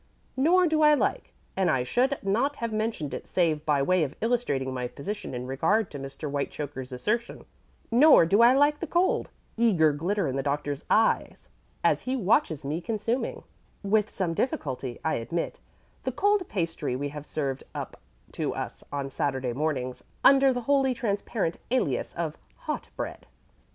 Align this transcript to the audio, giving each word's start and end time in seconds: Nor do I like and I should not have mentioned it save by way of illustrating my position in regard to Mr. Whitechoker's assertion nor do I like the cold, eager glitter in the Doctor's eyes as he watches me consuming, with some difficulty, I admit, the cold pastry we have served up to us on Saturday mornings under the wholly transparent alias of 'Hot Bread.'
Nor 0.35 0.65
do 0.65 0.81
I 0.81 0.95
like 0.95 1.31
and 1.55 1.69
I 1.69 1.83
should 1.83 2.17
not 2.23 2.55
have 2.55 2.73
mentioned 2.73 3.13
it 3.13 3.27
save 3.27 3.63
by 3.67 3.83
way 3.83 4.03
of 4.03 4.15
illustrating 4.19 4.73
my 4.73 4.87
position 4.87 5.35
in 5.35 5.45
regard 5.45 5.91
to 5.91 5.99
Mr. 5.99 6.27
Whitechoker's 6.27 6.91
assertion 6.91 7.45
nor 7.91 8.25
do 8.25 8.41
I 8.41 8.55
like 8.55 8.79
the 8.79 8.87
cold, 8.87 9.29
eager 9.57 9.91
glitter 9.93 10.27
in 10.27 10.35
the 10.37 10.41
Doctor's 10.41 10.85
eyes 10.89 11.49
as 11.83 12.01
he 12.01 12.15
watches 12.15 12.65
me 12.65 12.81
consuming, 12.81 13.43
with 13.83 14.09
some 14.09 14.33
difficulty, 14.33 14.99
I 15.05 15.17
admit, 15.17 15.59
the 16.01 16.11
cold 16.11 16.49
pastry 16.49 16.95
we 16.95 17.09
have 17.09 17.23
served 17.27 17.63
up 17.75 18.01
to 18.31 18.55
us 18.55 18.83
on 18.91 19.11
Saturday 19.11 19.53
mornings 19.53 20.03
under 20.23 20.51
the 20.51 20.61
wholly 20.61 20.95
transparent 20.95 21.57
alias 21.69 22.15
of 22.15 22.37
'Hot 22.61 22.87
Bread.' 22.95 23.27